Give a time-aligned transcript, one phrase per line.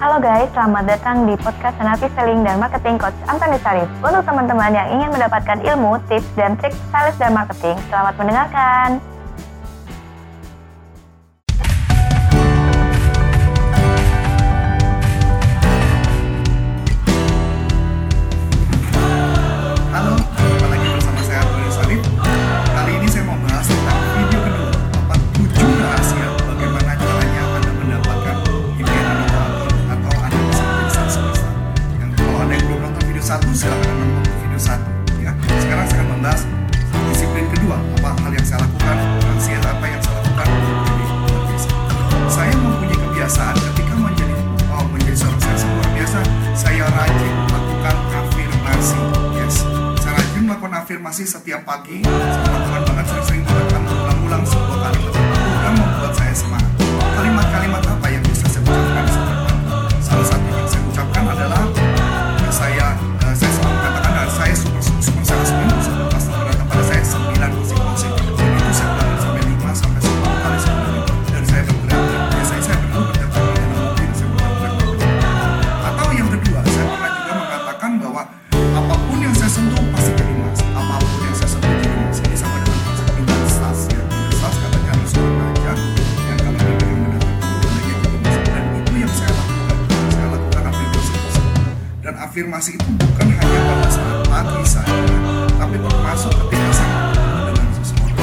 [0.00, 3.84] Halo guys, selamat datang di podcast Senapi Selling dan Marketing Coach Antoni Sarif.
[4.00, 8.96] Untuk teman-teman yang ingin mendapatkan ilmu, tips, dan trik sales dan marketing, selamat mendengarkan.
[33.30, 34.90] 1 silahkan nonton video satu
[35.22, 35.30] ya.
[35.62, 36.42] Sekarang saya akan membahas
[37.14, 38.96] disiplin kedua, apa hal yang saya lakukan,
[39.38, 41.42] siapa apa yang saya lakukan menjadi luar.
[42.26, 44.34] Saya mempunyai kebiasaan ketika menjadi
[44.74, 46.20] oh, menjadi seorang sales luar biasa,
[46.58, 48.98] saya rajin melakukan afirmasi.
[49.38, 49.56] Yes,
[50.02, 52.02] saya rajin melakukan afirmasi setiap pagi.
[52.02, 55.14] Saya lakukan banget, saya sering melakukan ulang-ulang sebuah kalimat
[55.62, 56.69] yang membuat saya semangat.
[92.30, 94.94] afirmasi itu bukan hanya pada saat pagi saja,
[95.58, 98.14] tapi termasuk ketika saya bertemu dengan seseorang.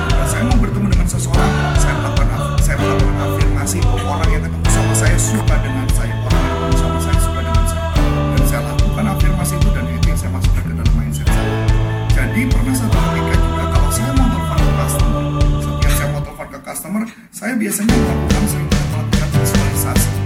[0.00, 2.28] Ketika saya mau bertemu dengan seseorang, saya melakukan
[2.64, 6.76] saya melakukan afirmasi bahwa orang yang ketemu sama saya suka dengan saya, orang yang ketemu
[6.80, 7.84] sama saya suka dengan saya.
[8.32, 11.52] Dan saya lakukan afirmasi itu dan itu yang saya masukkan ke dalam mindset saya.
[12.16, 15.24] Jadi pernah satu ketika juga kalau saya mau telepon ke customer,
[15.60, 20.19] setiap saya mau telepon ke customer, saya biasanya melakukan sering melakukan visualisasi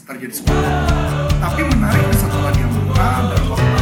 [0.00, 1.28] terjadi sekolah.
[1.36, 3.81] Tapi menarik kesatuan yang lokal dan waktu